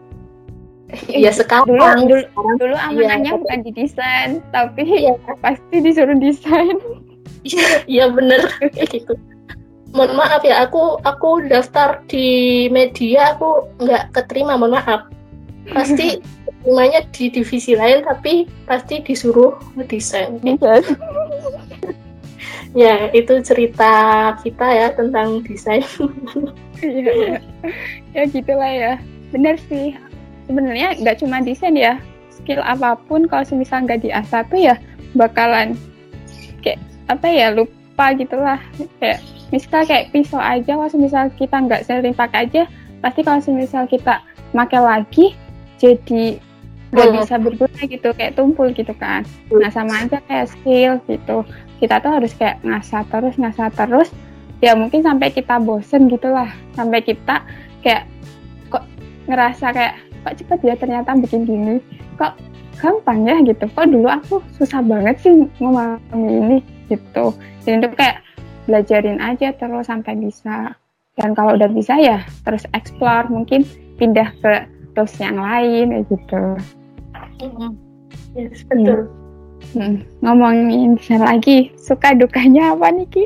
[1.09, 2.05] Iya sekarang.
[2.05, 5.15] Dulu, dulu, sekarang, dulu iya, amanahnya ya, bukan di desain, tapi ya.
[5.45, 6.77] pasti disuruh desain.
[7.43, 9.15] Iya, iya bener kayak gitu.
[9.93, 15.09] Mohon maaf ya, aku aku daftar di media aku nggak keterima, mohon maaf.
[15.73, 16.21] Pasti
[16.63, 19.57] terimanya di divisi lain, tapi pasti disuruh
[19.89, 20.41] desain.
[22.73, 23.93] ya itu cerita
[24.41, 25.85] kita ya tentang desain.
[26.83, 27.37] Iya, ya.
[28.17, 28.93] ya gitulah ya.
[29.33, 29.97] Bener sih
[30.47, 31.99] sebenarnya nggak cuma desain ya
[32.33, 34.75] skill apa pun kalau semisal nggak diasah tuh ya
[35.15, 35.77] bakalan
[36.65, 38.61] kayak apa ya lupa gitulah.
[38.99, 39.21] Kayak
[39.53, 42.63] misal kayak pisau aja kalau misal kita nggak sering pakai aja
[43.05, 44.23] pasti kalau misal kita
[44.55, 45.27] pakai lagi
[45.77, 46.39] jadi
[46.93, 47.13] nggak oh.
[47.19, 49.27] bisa berguna gitu kayak tumpul gitu kan.
[49.53, 51.45] Nah sama aja kayak skill gitu.
[51.83, 54.09] Kita tuh harus kayak ngasah terus ngasah terus.
[54.63, 56.49] Ya mungkin sampai kita bosen gitulah.
[56.79, 57.43] Sampai kita
[57.83, 58.07] kayak
[58.71, 58.87] kok
[59.27, 61.75] ngerasa kayak kok cepet ya ternyata bikin gini?
[62.17, 62.39] Kok
[62.79, 63.65] gampang ya gitu?
[63.75, 66.59] Kok dulu aku susah banget sih memahami ini
[66.91, 67.35] gitu.
[67.67, 68.19] Jadi itu kayak
[68.67, 70.75] belajarin aja terus sampai bisa.
[71.19, 73.67] Dan kalau udah bisa ya terus explore mungkin
[74.01, 76.43] pindah ke terus yang lain kayak gitu.
[77.43, 77.71] Mm-hmm.
[78.39, 79.11] yes, betul.
[79.73, 80.03] Hmm.
[80.27, 81.71] ngomongin lagi?
[81.79, 83.25] Suka dukanya apa nih Ki?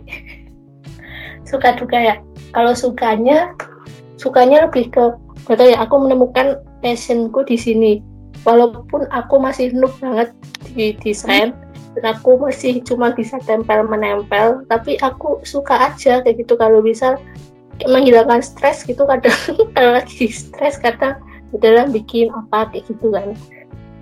[1.49, 2.17] suka duka ya?
[2.53, 3.57] Kalau sukanya
[4.21, 7.93] sukanya lebih ke Betul ya, aku menemukan passionku di sini.
[8.47, 10.31] walaupun aku masih noob banget
[10.71, 11.51] di desain
[11.99, 17.17] dan aku masih cuma bisa tempel menempel tapi aku suka aja kayak gitu kalau bisa
[17.89, 19.35] menghilangkan stres gitu kadang
[19.75, 21.17] kalau lagi stres kadang
[21.59, 23.33] dalam bikin apa kayak gitu kan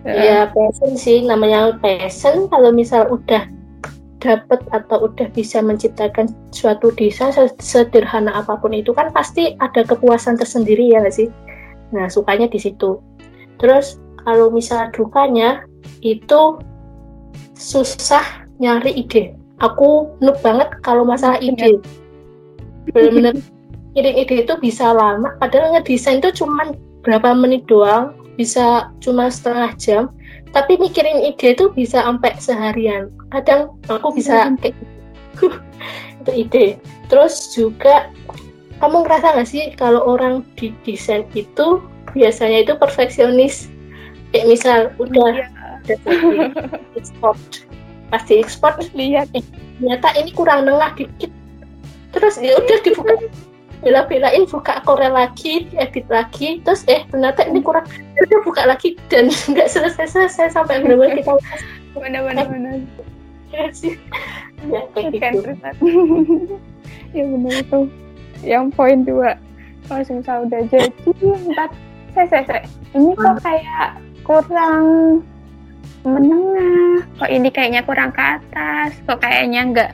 [0.05, 0.13] uh.
[0.13, 3.47] ya passion sih namanya passion kalau misal udah
[4.19, 10.41] dapat atau udah bisa menciptakan suatu desain sederhana apa pun itu kan pasti ada kepuasan
[10.41, 11.31] tersendiri ya sih
[11.95, 12.99] nah sukanya di situ.
[13.63, 15.63] Terus kalau misal dukanya
[16.03, 16.59] itu
[17.55, 19.39] susah nyari ide.
[19.63, 21.55] Aku noob banget kalau masalah iya.
[21.55, 21.71] ide.
[22.91, 23.35] Benar-benar
[23.95, 25.39] kirim ide itu bisa lama.
[25.39, 26.75] Padahal ngedesain itu cuma
[27.07, 30.03] berapa menit doang bisa cuma setengah jam.
[30.51, 33.11] Tapi mikirin ide itu bisa sampai seharian.
[33.31, 34.59] Kadang aku bisa iya.
[34.59, 34.77] kayak
[36.27, 36.67] itu ide.
[37.07, 38.11] Terus juga
[38.85, 41.81] kamu ngerasa nggak sih kalau orang di desain itu
[42.13, 43.73] biasanya itu perfeksionis?
[44.29, 45.49] Kayak misal udah
[45.89, 45.97] iya.
[46.93, 47.33] ekspor
[48.13, 49.33] pasti ekspor lihat.
[49.81, 51.33] Ternyata ini kurang nengah dikit.
[52.13, 53.17] Terus ya udah dibuka
[53.81, 57.85] bela-belain buka Corel lagi, edit lagi, terus eh ternyata ini kurang,
[58.21, 61.33] udah buka lagi dan nggak selesai-selesai sampai benar-benar kita
[62.05, 62.85] benar-benar benar.
[63.49, 63.97] Ya sih.
[64.69, 65.57] Ya kayak gitu.
[67.17, 68.04] ya benar itu
[68.45, 69.37] yang poin dua.
[69.89, 70.89] Kalau misal udah jadi
[71.21, 71.71] empat
[72.15, 72.63] saya saya saya.
[72.95, 73.89] Ini kok kayak
[74.25, 74.87] kurang
[76.05, 77.05] menengah.
[77.21, 78.97] Kok ini kayaknya kurang ke atas.
[79.05, 79.91] Kok kayaknya nggak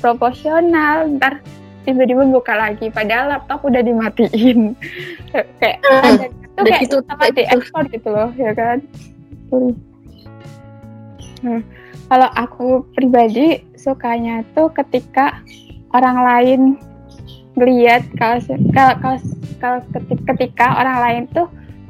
[0.00, 1.08] proporsional.
[1.18, 1.40] Ntar
[1.84, 4.72] tiba-tiba buka lagi padahal laptop udah dimatiin.
[5.60, 8.78] Kayak ada itu kayak gitu, sama di ekspor gitu loh ya kan?
[11.42, 11.60] Nah,
[12.06, 15.42] kalau aku pribadi sukanya tuh ketika
[15.90, 16.60] orang lain
[17.54, 19.78] melihat kalau
[20.26, 21.46] ketika orang lain tuh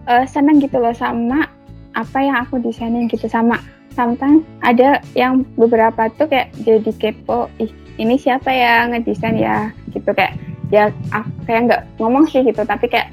[0.07, 1.49] uh, seneng gitu loh sama
[1.95, 3.27] apa yang aku desainin gitu.
[3.29, 3.61] Sama
[3.95, 9.73] sometimes ada yang beberapa tuh kayak jadi kepo ih ini siapa ya ngedesain ya?
[9.93, 10.37] Gitu kayak
[10.73, 10.91] ya
[11.47, 13.13] kayak nggak ngomong sih gitu tapi kayak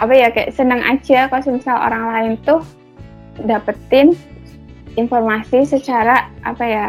[0.00, 2.64] apa ya kayak senang aja kalau misal orang lain tuh
[3.44, 4.16] dapetin
[4.96, 6.86] informasi secara apa ya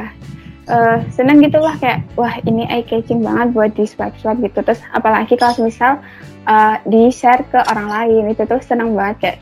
[0.70, 4.60] uh, seneng gitulah kayak wah ini eye catching banget buat di swipe swipe gitu.
[4.64, 6.00] Terus apalagi kalau misal
[6.48, 9.38] uh, di share ke orang lain itu tuh seneng banget kayak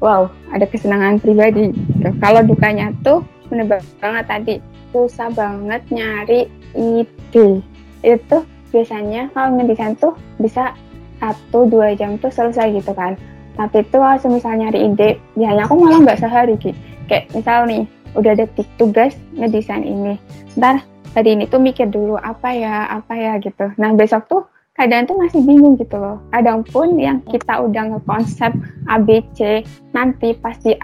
[0.00, 2.10] wow ada kesenangan pribadi gitu.
[2.18, 3.20] kalau dukanya tuh
[3.52, 3.66] bener
[4.00, 4.54] banget tadi
[4.90, 7.62] susah banget nyari ide.
[8.02, 10.74] Itu biasanya kalau ngedesain tuh bisa
[11.20, 13.18] satu dua jam tuh selesai gitu kan.
[13.58, 16.78] Tapi itu kalau misalnya nyari ide biasanya aku malah nggak sehari gitu
[17.10, 17.82] kayak misal nih
[18.14, 18.46] udah ada
[18.80, 20.14] tugas ngedesain ini.
[20.58, 20.82] Ntar
[21.14, 23.70] hari ini tuh mikir dulu apa ya apa ya gitu.
[23.78, 24.42] Nah besok tuh
[24.74, 26.22] kadang tuh masih bingung gitu loh.
[26.30, 28.52] Kadang pun yang kita udah ngekonsep
[28.88, 30.74] ABC nanti pasti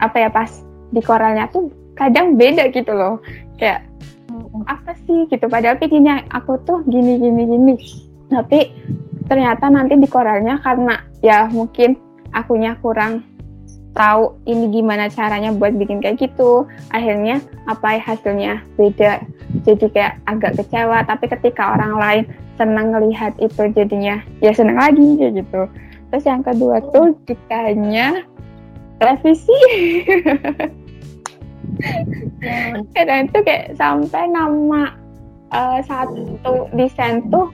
[0.00, 0.50] apa ya pas
[0.90, 3.20] di koralnya tuh kadang beda gitu loh.
[3.60, 3.86] Kayak
[4.66, 5.46] apa sih gitu.
[5.46, 7.74] Padahal pikirnya aku tuh gini gini gini.
[8.32, 8.72] Tapi
[9.28, 11.96] ternyata nanti di koralnya karena ya mungkin
[12.34, 13.22] akunya kurang
[13.94, 16.66] tahu ini gimana caranya buat bikin kayak gitu.
[16.90, 19.22] Akhirnya apa hasilnya beda
[19.62, 21.06] jadi kayak agak kecewa.
[21.06, 22.24] Tapi ketika orang lain
[22.58, 25.62] senang ngelihat itu jadinya ya senang lagi kayak gitu.
[26.10, 28.22] Terus yang kedua tuh ditanya
[28.98, 29.54] revisi.
[32.94, 34.94] Kadang itu kayak sampai nama
[35.50, 37.50] uh, satu desain tuh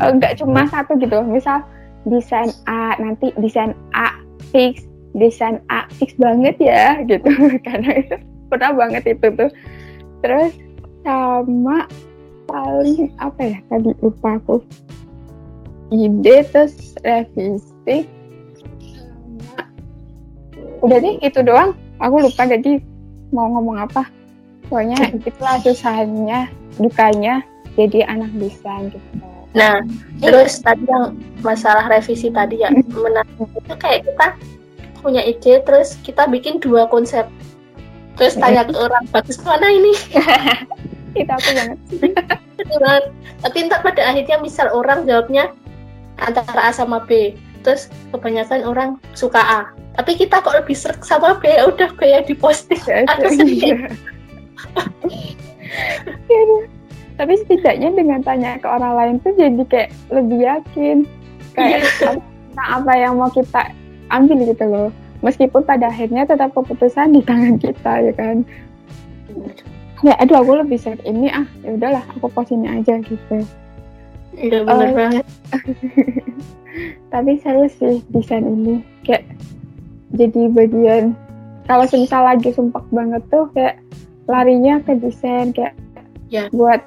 [0.00, 1.20] enggak uh, cuma satu gitu.
[1.24, 1.64] Misal
[2.08, 4.16] desain A nanti desain A
[4.50, 7.28] fix desain A fix banget ya gitu.
[7.66, 8.16] Karena itu
[8.48, 9.50] pernah banget itu tuh.
[10.24, 10.52] Terus
[11.02, 11.88] sama
[12.48, 14.60] paling apa ya tadi lupa aku.
[15.92, 18.08] Ide terus revisi
[20.82, 21.76] udah deh itu doang.
[22.02, 22.82] Aku lupa jadi
[23.30, 24.08] mau ngomong apa.
[24.66, 26.48] Pokoknya itulah susahnya
[26.80, 27.44] dukanya
[27.76, 29.08] jadi anak desain gitu.
[29.52, 29.84] Nah
[30.18, 34.28] terus tadi yang masalah revisi tadi ya menarik itu kayak kita
[35.02, 37.26] punya ide terus kita bikin dua konsep.
[38.16, 39.92] Terus tanya ke orang bagus mana ini?
[41.16, 41.78] Kita aku banget.
[43.42, 45.52] Tapi entar pada akhirnya misal orang jawabnya
[46.20, 49.60] antara A sama B terus kebanyakan orang suka A.
[49.92, 52.80] Tapi kita kok lebih serak sama B ya udah B yang diposting.
[52.88, 53.92] Ya, aku sedih
[57.20, 60.96] tapi setidaknya dengan tanya ke orang lain tuh jadi kayak lebih yakin.
[61.52, 62.10] Kayak iya.
[62.56, 63.68] apa yang mau kita
[64.12, 64.88] ambil gitu loh.
[65.22, 68.44] Meskipun pada akhirnya tetap keputusan di tangan kita ya kan?
[70.02, 73.36] Ya aduh aku lebih sering ini ah ya udahlah aku posting aja gitu.
[74.36, 75.26] Iya benar uh, banget.
[77.12, 78.82] tapi seru sih desain ini.
[79.06, 79.30] Kayak
[80.12, 81.16] jadi bagian
[81.70, 83.78] kalau semisal lagi sumpah banget tuh kayak
[84.26, 85.78] larinya ke desain kayak
[86.28, 86.50] ya.
[86.50, 86.82] buat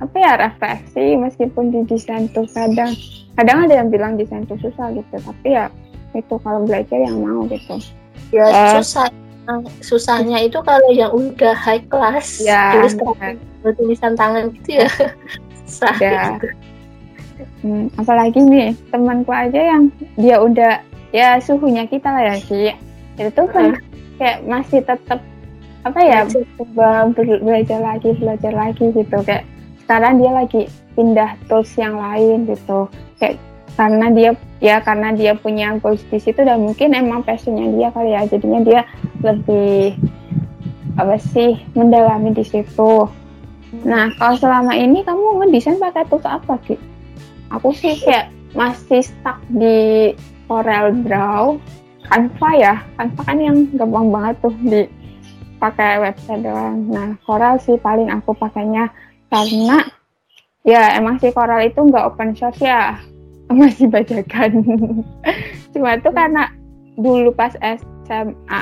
[0.00, 2.96] apa ya refleksi meskipun di desain tuh kadang
[3.36, 5.68] kadang ada yang bilang desain tuh susah gitu tapi ya
[6.14, 7.78] itu kalau belajar yang mau gitu.
[8.34, 9.08] Ya uh, susah.
[9.82, 12.94] Susahnya itu kalau yang udah high class ya, tulis
[13.74, 14.88] tulisan tangan gitu ya.
[15.66, 16.38] Susah ya.
[16.38, 16.48] gitu.
[17.64, 22.70] Hmm, apalagi nih temanku aja yang dia udah ya suhunya kita lah ya sih
[23.20, 23.82] itu kan hmm.
[24.16, 25.20] kayak masih tetap
[25.80, 29.18] apa ya coba belajar lagi belajar lagi gitu.
[29.24, 29.48] Kayak
[29.84, 30.62] sekarang dia lagi
[30.94, 32.88] pindah tools yang lain gitu.
[33.16, 33.40] Kayak
[33.80, 38.12] karena dia ya karena dia punya goals di situ dan mungkin emang passionnya dia kali
[38.12, 38.28] ya.
[38.28, 38.80] Jadinya dia
[39.24, 39.96] lebih
[41.00, 43.08] apa sih mendalami di situ.
[43.88, 46.76] Nah kalau selama ini kamu ngedesain pakai tools apa sih
[47.48, 50.12] aku sih kayak masih stuck di
[50.44, 51.56] Corel Draw.
[52.04, 52.74] Canva ya.
[53.00, 54.84] Canva kan yang gampang banget tuh di
[55.56, 56.84] pakai website doang.
[56.84, 58.92] Nah Corel sih paling aku pakainya.
[59.32, 59.88] Karena
[60.68, 63.00] ya emang sih Corel itu nggak open source ya
[63.52, 64.62] masih bajakan.
[65.72, 66.50] Cuma itu karena
[66.98, 68.60] dulu pas SMA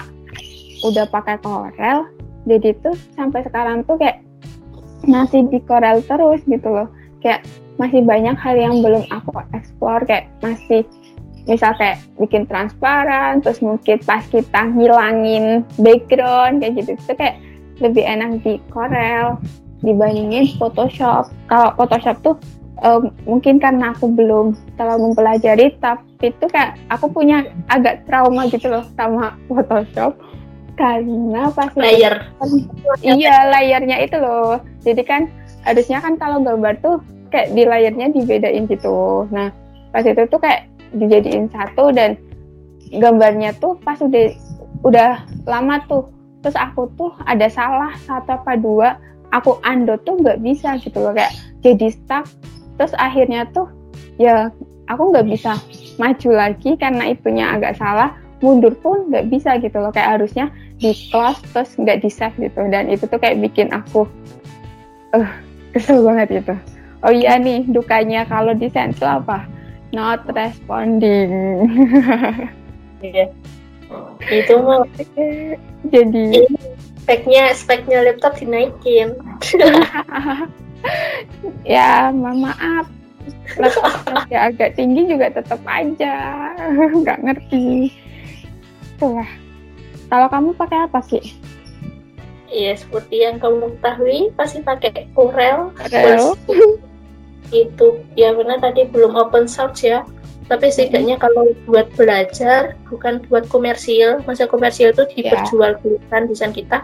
[0.87, 2.07] udah pakai Corel
[2.47, 4.23] jadi tuh sampai sekarang tuh kayak
[5.05, 6.89] masih di Corel terus gitu loh.
[7.21, 7.45] Kayak
[7.79, 10.83] masih banyak hal yang belum aku explore kayak masih
[11.49, 17.41] misal kayak bikin transparan terus mungkin pas kita ngilangin background kayak gitu itu kayak
[17.81, 19.39] lebih enak di Corel
[19.87, 21.31] dibandingin Photoshop.
[21.47, 22.35] Kalau Photoshop tuh
[22.83, 28.71] um, mungkin karena aku belum terlalu mempelajari tapi itu kayak aku punya agak trauma gitu
[28.71, 30.19] loh sama Photoshop.
[30.79, 32.23] Karena pas layer.
[33.03, 34.63] iya layarnya itu loh.
[34.87, 35.27] Jadi kan
[35.67, 37.03] harusnya kan kalau gambar tuh
[37.35, 39.27] kayak di layarnya dibedain gitu.
[39.35, 39.51] Nah
[39.91, 42.15] pas itu tuh kayak dijadiin satu dan
[42.95, 44.31] gambarnya tuh pas udah
[44.87, 46.07] udah lama tuh.
[46.47, 49.03] Terus aku tuh ada salah satu apa dua
[49.35, 51.11] aku ando tuh nggak bisa gitu loh.
[51.11, 52.31] Kayak jadi stuck
[52.79, 53.67] terus akhirnya tuh
[54.17, 54.49] ya
[54.89, 55.59] aku nggak bisa
[56.01, 58.15] maju lagi karena itunya agak salah.
[58.39, 59.91] Mundur pun nggak bisa gitu loh.
[59.91, 60.47] Kayak harusnya
[60.79, 62.63] di close terus nggak di save gitu.
[62.71, 64.07] Dan itu tuh kayak bikin aku
[65.13, 65.31] uh,
[65.75, 66.55] kesel banget gitu.
[67.03, 69.45] Oh iya nih dukanya kalau di tuh apa?
[69.91, 71.31] Not responding.
[72.99, 73.31] Yeah.
[74.27, 74.83] itu mah
[75.87, 76.45] jadi
[77.07, 79.15] speknya speknya laptop dinaikin
[81.67, 82.87] ya mohon maaf
[84.33, 86.17] ya agak tinggi juga tetap aja
[87.01, 87.93] nggak ngerti
[88.97, 89.29] itulah
[90.09, 91.25] kalau kamu pakai apa sih
[92.49, 95.69] Iya, seperti yang kamu ketahui, pasti pakai Corel.
[95.77, 96.33] Corel.
[97.53, 100.01] itu, ya benar tadi belum open source ya.
[100.49, 104.25] Tapi setidaknya kalau buat belajar, bukan buat komersil.
[104.25, 105.13] Masa komersil itu iya.
[105.29, 106.29] diperjualbelikan yeah.
[106.33, 106.81] desain kita.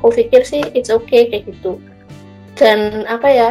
[0.00, 1.76] Aku pikir sih it's okay kayak gitu
[2.56, 3.50] dan apa ya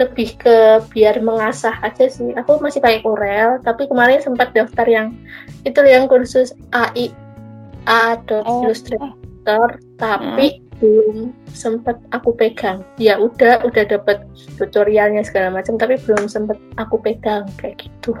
[0.00, 2.32] lebih ke biar mengasah aja sih.
[2.34, 5.12] Aku masih pakai Corel tapi kemarin sempat daftar yang
[5.68, 7.12] itu yang kursus AI
[7.84, 8.64] Adobe oh.
[8.66, 10.62] Illustrator tapi hmm.
[10.80, 11.16] belum
[11.52, 12.80] sempat aku pegang.
[12.96, 14.24] Ya udah udah dapat
[14.56, 18.16] tutorialnya segala macam tapi belum sempat aku pegang kayak gitu.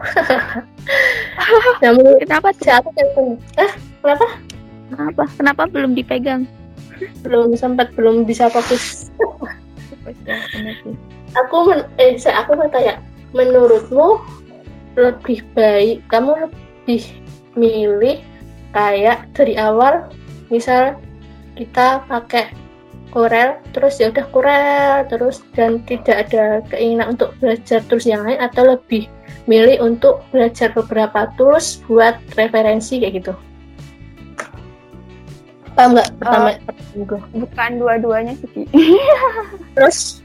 [1.82, 2.92] Namun kenapa sih aku
[3.56, 3.72] eh
[4.04, 4.28] kenapa?
[4.92, 5.24] Kenapa?
[5.40, 6.44] Kenapa belum dipegang?
[7.24, 9.08] Belum sempat belum bisa fokus
[11.38, 12.98] aku men eh saya aku mau tanya
[13.32, 14.20] menurutmu
[14.98, 17.02] lebih baik kamu lebih
[17.56, 18.18] milih
[18.72, 20.08] kayak dari awal
[20.52, 20.96] misal
[21.56, 22.52] kita pakai
[23.12, 28.40] Corel terus ya udah Corel terus dan tidak ada keinginan untuk belajar terus yang lain
[28.40, 29.04] atau lebih
[29.44, 33.32] milih untuk belajar beberapa tools buat referensi kayak gitu
[35.74, 36.50] paham nggak pertama?
[36.54, 38.66] uh, bukan dua-duanya sih
[39.76, 40.20] terus?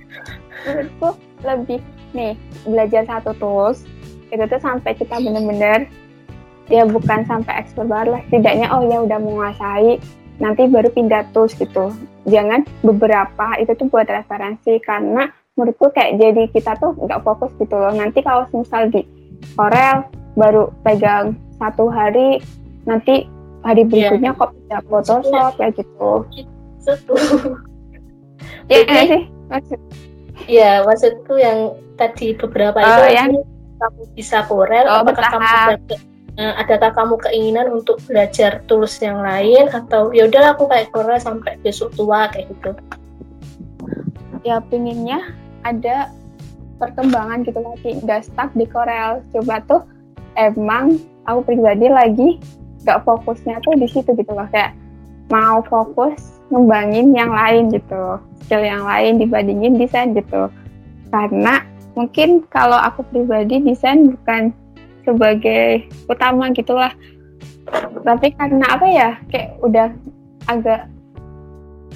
[0.66, 1.10] Menurutku
[1.46, 1.80] lebih
[2.12, 2.34] nih
[2.66, 3.84] belajar satu tools
[4.32, 5.88] itu tuh sampai kita bener-bener
[6.68, 10.04] ya bukan sampai expert banget lah setidaknya oh ya udah menguasai
[10.38, 11.94] nanti baru pindah tools gitu.
[12.30, 17.74] Jangan beberapa itu tuh buat referensi karena menurutku kayak jadi kita tuh nggak fokus gitu
[17.74, 17.94] loh.
[17.94, 19.02] Nanti kalau misal di
[19.58, 20.06] Corel
[20.38, 22.42] baru pegang satu hari
[22.86, 23.26] nanti
[23.66, 23.90] hari iya.
[23.90, 24.40] berikutnya yeah.
[24.40, 26.12] kok bisa Photoshop kayak gitu.
[28.68, 29.80] Iya ya, sih maksud.
[30.48, 31.60] Iya maksudku yang
[31.98, 33.32] tadi beberapa oh, itu yang
[33.78, 35.48] kamu bisa Corel, oh, apakah kamu
[36.38, 41.22] uh, adakah kamu keinginan untuk belajar tools yang lain atau ya udahlah aku kayak Corel
[41.22, 42.72] sampai besok tua kayak gitu?
[44.46, 45.34] Ya pinginnya
[45.66, 46.14] ada
[46.78, 49.22] perkembangan gitu lagi, nggak stuck di Corel.
[49.34, 49.82] Coba tuh
[50.38, 52.30] emang aku pribadi lagi
[52.88, 54.48] gak fokusnya tuh di situ gitu loh.
[54.50, 54.72] Kayak
[55.28, 58.16] mau fokus ngembangin yang lain gitu.
[58.48, 60.48] Skill yang lain dibandingin desain gitu.
[61.12, 61.68] Karena
[62.00, 64.56] mungkin kalau aku pribadi desain bukan
[65.04, 66.92] sebagai utama gitulah
[68.08, 69.10] tapi karena apa ya?
[69.28, 69.88] Kayak udah
[70.48, 70.88] agak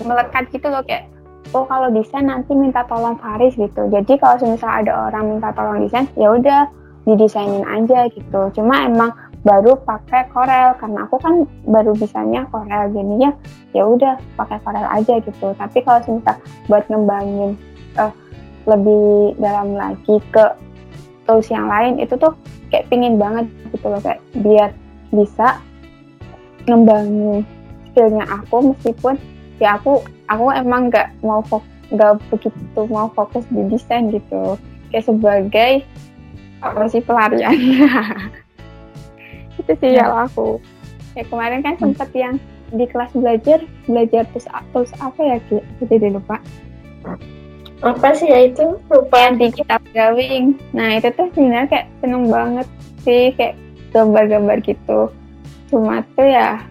[0.04, 0.84] melekat gitu loh.
[0.84, 1.08] Kayak
[1.56, 3.88] oh kalau desain nanti minta tolong Faris gitu.
[3.88, 6.68] Jadi kalau misalnya ada orang minta tolong desain ya udah
[7.08, 8.42] didesainin aja gitu.
[8.56, 13.34] Cuma emang baru pakai Corel karena aku kan baru bisanya Corel jadinya
[13.74, 15.48] ya udah pakai Corel aja gitu.
[15.58, 16.38] Tapi kalau misal
[16.70, 17.58] buat ngembangin
[17.98, 18.14] uh,
[18.70, 20.46] lebih dalam lagi ke
[21.26, 22.38] tools yang lain itu tuh
[22.70, 24.70] kayak pingin banget gitu loh kayak biar
[25.10, 25.58] bisa
[26.70, 27.42] ngembangin
[27.92, 29.18] skillnya aku meskipun
[29.58, 31.42] ya aku aku emang nggak mau
[31.92, 34.56] nggak begitu mau fokus di desain gitu.
[34.94, 35.74] Kayak sebagai
[36.62, 37.58] apa sih pelarian
[39.62, 40.10] itu sih ya.
[40.10, 40.58] aku.
[41.14, 42.36] Kayak kemarin kan sempat yang
[42.72, 45.60] di kelas belajar belajar terus terus apa ya Ki?
[45.60, 46.40] aku jadi lupa.
[47.82, 48.78] Apa sih ya itu?
[48.88, 49.34] Lupa.
[49.36, 50.56] Di kitab drawing.
[50.72, 52.68] Nah itu tuh sebenarnya kayak seneng banget
[53.04, 53.58] sih kayak
[53.92, 55.12] gambar-gambar gitu.
[55.68, 56.62] Cuma tuh ya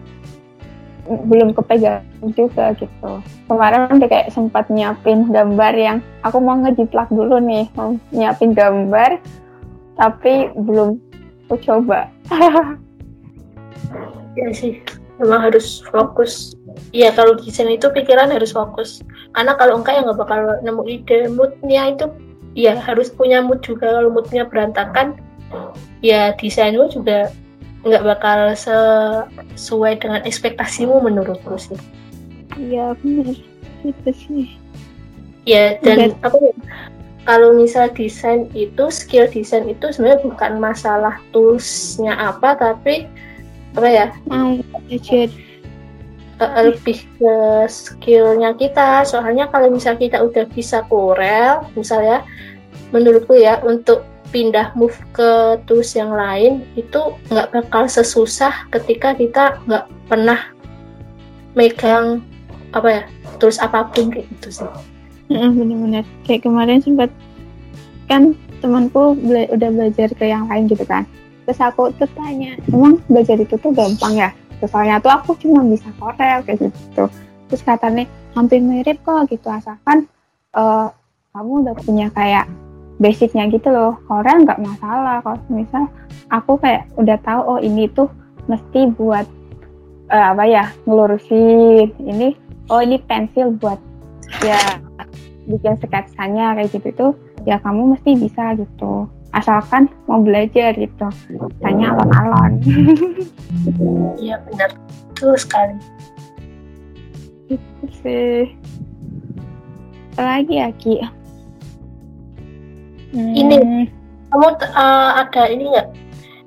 [1.05, 2.05] belum kepegang
[2.37, 3.11] juga gitu.
[3.49, 7.67] Kemarin udah kayak sempat nyiapin gambar yang aku mau ngejiplak dulu nih.
[7.75, 9.19] Mau nyiapin gambar
[9.99, 10.97] tapi belum
[11.51, 12.07] aku coba.
[14.39, 14.79] Ya sih
[15.19, 16.55] memang harus fokus.
[16.95, 19.03] Iya kalau desain itu pikiran harus fokus.
[19.35, 21.27] Karena kalau enggak ya nggak bakal nemu ide.
[21.27, 22.07] Moodnya itu
[22.55, 23.91] ya harus punya mood juga.
[23.91, 25.19] Kalau moodnya berantakan
[25.99, 27.27] ya desainmu juga
[27.83, 31.79] nggak bakal sesuai dengan ekspektasimu menurutku sih.
[32.55, 33.35] Iya benar
[33.83, 34.47] itu sih.
[35.43, 36.55] Ya dan apa ya
[37.21, 43.05] kalau misal desain itu skill desain itu sebenarnya bukan masalah toolsnya apa tapi
[43.77, 44.07] apa ya?
[44.27, 45.29] Mau belajar
[46.41, 47.35] uh, lebih ke
[47.69, 49.05] skillnya kita.
[49.05, 52.25] Soalnya kalau misal kita udah bisa Corel misalnya
[52.89, 59.59] menurutku ya untuk pindah move ke tools yang lain itu nggak bakal sesusah ketika kita
[59.67, 60.39] nggak pernah
[61.53, 62.23] megang
[62.71, 63.03] apa ya
[63.43, 64.71] tools apa pun kayak gitu sih
[65.31, 67.09] benar-benar kayak kemarin sempat
[68.11, 71.07] kan temanku bela udah belajar ke yang lain gitu kan.
[71.47, 74.29] Terus aku tuh tanya emang belajar itu tuh gampang ya?
[74.61, 77.09] Soalnya tuh aku cuma bisa Corel kayak gitu.
[77.49, 78.05] Terus katanya
[78.37, 79.49] hampir mirip kok gitu.
[79.49, 80.05] Asalkan
[80.53, 80.93] uh,
[81.33, 82.45] kamu udah punya kayak
[83.01, 83.97] basicnya gitu loh.
[84.05, 85.89] Corel nggak masalah kalau misal
[86.29, 88.07] aku kayak udah tahu oh ini tuh
[88.45, 89.25] mesti buat
[90.13, 92.37] uh, apa ya ngelurusin ini.
[92.69, 93.81] Oh ini pensil buat
[94.45, 94.61] ya
[95.51, 97.11] bikin sketsanya kayak gitu tuh
[97.43, 99.07] ya kamu mesti bisa gitu.
[99.31, 101.07] Asalkan mau belajar gitu.
[101.63, 102.59] Tanya alon-alon
[104.23, 104.75] iya benar.
[105.15, 105.75] Tuh sekali.
[107.47, 108.51] Itu sih.
[110.19, 110.99] Lagi ya Ki?
[113.11, 113.35] Hmm.
[113.35, 113.91] ini
[114.31, 115.89] kamu uh, ada ini nggak?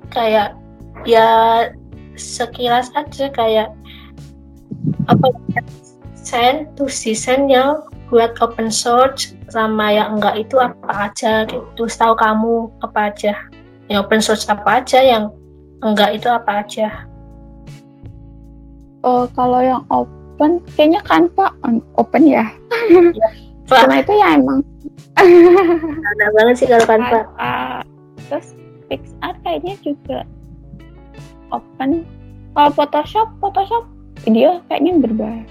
[0.09, 0.57] Kayak
[1.05, 1.29] ya
[2.17, 3.69] sekilas aja kayak
[5.05, 5.27] apa
[6.17, 7.77] sen tuh season yang
[8.09, 11.89] buat open source sama yang enggak itu apa aja gitu.
[11.89, 13.33] Tahu kamu apa aja?
[13.89, 14.99] Yang open source apa aja?
[15.01, 15.33] Yang
[15.81, 17.05] enggak itu apa aja?
[19.05, 21.53] Oh kalau yang open kayaknya kan pak
[21.97, 22.49] open ya,
[23.21, 23.29] ya
[23.65, 24.61] Cuma itu ya emang.
[25.17, 27.21] Ada banget sih kalau Canva
[28.29, 28.57] terus
[28.89, 30.19] PixArt kayaknya juga
[31.53, 32.05] open.
[32.55, 33.83] Kalau Photoshop Photoshop
[34.25, 35.45] dia kayaknya berbayar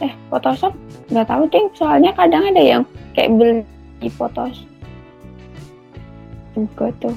[0.00, 0.72] eh Photoshop?
[1.08, 2.82] Nggak tahu deh soalnya kadang ada yang
[3.16, 4.68] kayak beli Photoshop.
[6.56, 7.16] Juga tuh.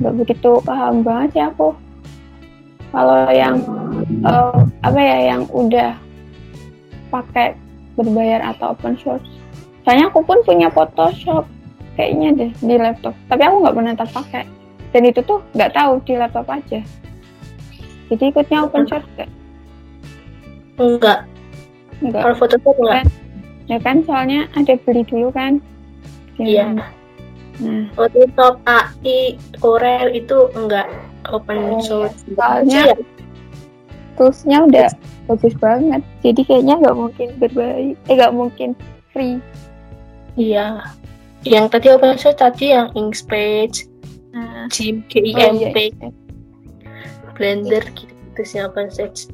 [0.00, 1.76] Nggak begitu paham banget ya aku.
[2.92, 3.56] Kalau yang
[4.24, 5.96] uh, apa ya yang udah
[7.08, 7.56] pakai
[7.96, 9.24] berbayar atau open source.
[9.84, 11.44] Soalnya aku pun punya Photoshop
[11.96, 13.12] kayaknya deh di laptop.
[13.28, 14.44] Tapi aku nggak pernah pakai
[14.92, 16.80] dan itu tuh nggak tahu di laptop aja.
[18.12, 19.28] Jadi ikutnya open source gak?
[20.80, 21.28] enggak
[22.02, 22.22] Enggak.
[22.26, 23.04] Kalau Photoshop enggak?
[23.70, 25.62] Ya kan soalnya ada beli dulu kan.
[26.36, 26.82] Iya.
[27.62, 27.86] Nah.
[27.94, 30.90] Photoshop AI Corel itu enggak
[31.30, 32.26] open oh, source.
[32.34, 32.96] Soalnya ya.
[34.18, 34.88] toolsnya udah
[35.30, 36.02] bagus banget.
[36.26, 37.94] Jadi kayaknya nggak mungkin berbaik.
[38.10, 38.74] Eh nggak mungkin
[39.14, 39.38] free.
[40.34, 40.82] Iya.
[41.46, 43.90] Yang tadi open source tadi yang Inkscape,
[44.30, 44.70] nah.
[44.70, 45.90] GIMP, oh, iya.
[47.34, 49.26] Blender gitu sih open source.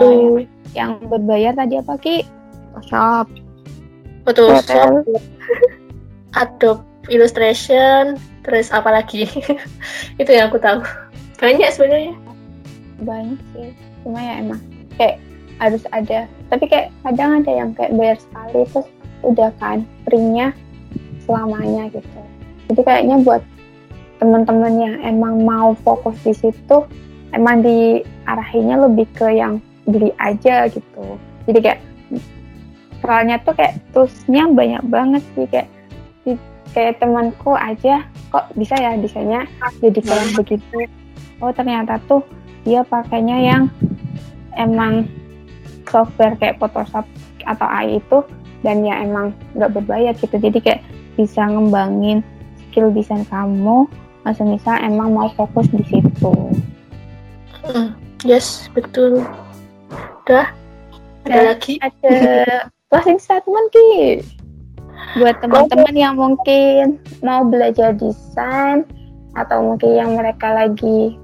[0.00, 2.26] Oh, iya yang berbayar tadi apa Ki?
[2.74, 3.26] Photoshop.
[4.26, 5.06] Photoshop.
[6.40, 6.82] Adobe
[7.12, 9.28] Illustration, terus apa lagi?
[10.20, 10.82] itu yang aku tahu.
[11.38, 12.14] Banyak sebenarnya.
[13.02, 13.74] banyak sih
[14.06, 14.60] cuma ya emang
[14.94, 15.18] kayak
[15.58, 18.88] harus ada tapi kayak kadang ada yang kayak bayar sekali terus
[19.26, 20.54] udah kan free-nya
[21.26, 22.20] selamanya gitu
[22.70, 23.42] jadi kayaknya buat
[24.22, 26.86] teman-teman yang emang mau fokus di situ
[27.34, 29.58] emang diarahinya lebih ke yang
[29.88, 31.16] beli aja gitu.
[31.44, 31.80] Jadi kayak
[33.04, 35.68] soalnya tuh kayak toolsnya banyak banget sih kayak
[36.74, 38.02] kayak temanku aja
[38.34, 39.46] kok bisa ya desainnya
[39.78, 40.78] jadi kayak begitu?
[41.38, 42.24] Oh ternyata tuh
[42.64, 43.62] dia pakainya yang
[44.56, 45.06] emang
[45.86, 47.04] software kayak Photoshop
[47.44, 48.24] atau AI itu
[48.64, 50.34] dan ya emang nggak berbayar gitu.
[50.40, 50.82] Jadi kayak
[51.14, 52.24] bisa ngembangin
[52.58, 53.86] skill desain kamu
[54.24, 56.34] masih misal emang mau fokus di situ.
[57.62, 57.92] Hmm,
[58.24, 59.22] yes betul
[60.24, 60.48] udah
[61.28, 61.76] ada lagi?
[61.84, 62.16] ada
[62.88, 64.24] closing statement ki.
[65.20, 68.88] Buat teman-teman yang mungkin mau belajar desain
[69.36, 71.20] atau mungkin yang mereka lagi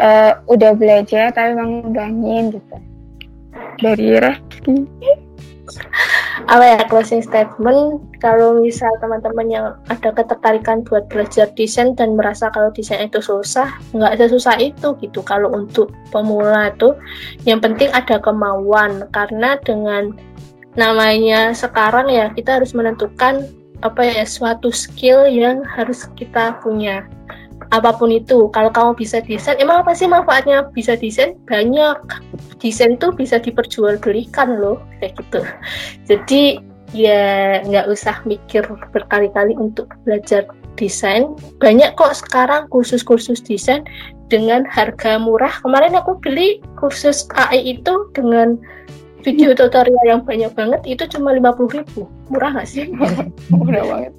[0.00, 2.76] uh, udah belajar tapi memang ngembangin gitu.
[3.78, 4.76] Dari Reski
[6.48, 8.00] apa ya closing statement?
[8.24, 13.68] Kalau misal teman-teman yang ada ketertarikan buat belajar desain dan merasa kalau desain itu susah
[13.92, 15.20] nggak sesusah itu gitu.
[15.20, 16.96] Kalau untuk pemula tuh
[17.44, 19.04] yang penting ada kemauan.
[19.12, 20.16] Karena dengan
[20.74, 23.44] namanya sekarang ya kita harus menentukan
[23.84, 27.06] apa ya suatu skill yang harus kita punya
[27.68, 28.48] apa pun itu.
[28.52, 31.36] Kalau kamu bisa desain emang apa sih manfaatnya bisa desain?
[31.44, 31.98] Banyak.
[32.58, 35.40] Desain tuh bisa diperjualbelikan loh kayak gitu.
[36.08, 36.42] Jadi
[36.96, 40.48] ya nggak usah mikir berkali-kali untuk belajar
[40.80, 41.36] desain.
[41.60, 43.84] Banyak kok sekarang kursus-kursus desain
[44.32, 45.52] dengan harga murah.
[45.60, 48.56] Kemarin aku beli kursus AI itu dengan
[49.26, 52.08] video tutorial yang banyak banget itu cuma lima puluh ribu.
[52.32, 52.88] Murah nggak sih?
[53.52, 54.12] Murah banget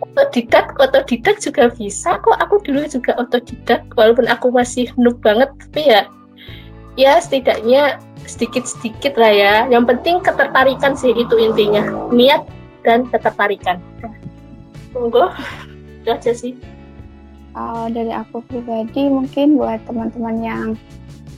[0.00, 2.36] otodidak otodidak juga bisa kok.
[2.38, 6.02] Aku dulu juga otodidak walaupun aku masih noob banget tapi ya
[6.94, 9.54] ya setidaknya sedikit-sedikit lah ya.
[9.70, 12.10] Yang penting ketertarikan sih itu intinya.
[12.10, 12.46] Niat
[12.82, 13.78] dan ketertarikan.
[14.94, 15.30] Monggo
[16.02, 16.54] itu aja sih.
[17.54, 20.66] Uh, dari aku pribadi mungkin buat teman-teman yang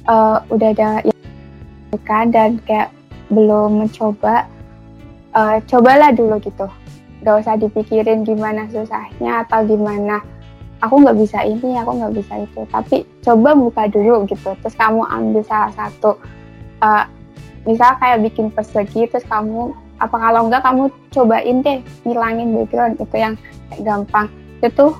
[0.08, 1.04] uh, udah ada
[2.04, 2.92] kan dan kayak
[3.32, 4.48] belum mencoba
[5.36, 6.68] uh, cobalah dulu gitu
[7.26, 10.22] gak usah dipikirin gimana susahnya atau gimana.
[10.78, 12.62] Aku nggak bisa ini aku nggak bisa itu.
[12.70, 16.14] Tapi coba buka dulu gitu terus kamu ambil salah satu.
[16.78, 17.02] Uh,
[17.66, 23.16] misal kayak bikin persegi terus kamu apa kalau enggak kamu cobain deh ngilangin background itu
[23.18, 23.34] yang
[23.82, 24.30] gampang.
[24.62, 24.94] Itu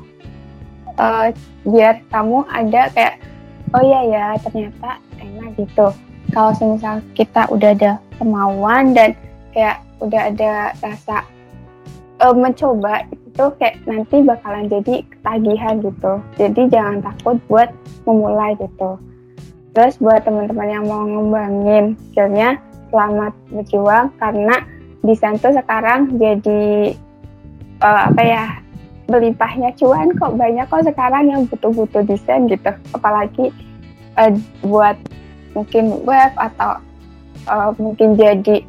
[0.99, 1.31] uh,
[1.63, 3.23] biar kamu ada kayak
[3.71, 5.95] oh iya ya ternyata enak gitu.
[6.35, 9.15] Kalau misal kita udah ada kemauan dan
[9.55, 11.23] kayak udah ada rasa
[12.21, 16.13] uh, mencoba itu kayak nanti bakalan jadi ketagihan gitu.
[16.41, 17.69] Jadi jangan takut buat
[18.09, 18.97] memulai gitu.
[19.77, 22.57] Terus buat teman-teman yang mau ngembangin skillnya
[22.89, 24.57] selamat berjuang karena
[25.05, 26.97] desain tuh sekarang jadi
[27.85, 28.45] uh, apa ya
[29.07, 30.33] berlimpahnya cuan kok.
[30.33, 32.73] Banyak kok sekarang yang butuh-butuh desain gitu.
[32.97, 33.53] Apalagi
[34.17, 34.33] uh,
[34.65, 34.97] buat
[35.53, 36.81] mungkin web atau
[37.53, 38.65] uh, mungkin jadi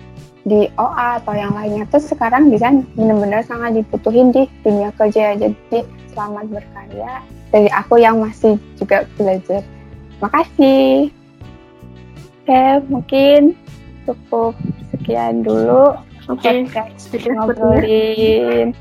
[0.47, 1.83] di OA atau yang lainnya.
[1.91, 5.79] Terus sekarang bisa benar-benar sangat dibutuhin di dunia kerja jadi
[6.15, 7.21] selamat berkarya.
[7.51, 9.61] Dari aku yang masih juga belajar.
[10.23, 11.11] Makasih.
[12.47, 13.59] Oke mungkin
[14.07, 14.55] cukup
[14.95, 15.99] sekian dulu.
[16.31, 17.31] Oke okay.
[17.31, 18.71] ngobrolin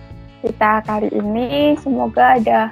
[0.46, 2.70] kita kali ini semoga ada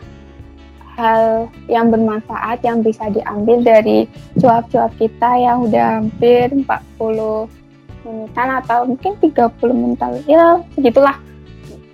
[0.94, 4.06] hal yang bermanfaat yang bisa diambil dari
[4.38, 7.50] cuap-cuap kita yang udah hampir 40
[8.04, 10.12] menitan atau mungkin 30 mental.
[10.28, 11.16] Ya segitulah.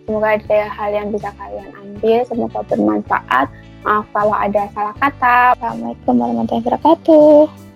[0.04, 3.46] Semoga ada hal yang bisa kalian ambil semoga bermanfaat.
[3.86, 5.54] Maaf kalau ada salah kata.
[5.56, 7.70] Assalamualaikum warahmatullahi wabarakatuh